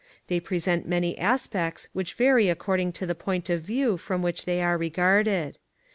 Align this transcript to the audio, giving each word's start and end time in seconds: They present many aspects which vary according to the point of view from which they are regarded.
They 0.29 0.39
present 0.39 0.87
many 0.87 1.15
aspects 1.19 1.87
which 1.93 2.15
vary 2.15 2.49
according 2.49 2.91
to 2.93 3.05
the 3.05 3.13
point 3.13 3.51
of 3.51 3.61
view 3.61 3.97
from 3.97 4.23
which 4.23 4.45
they 4.45 4.59
are 4.59 4.75
regarded. 4.75 5.59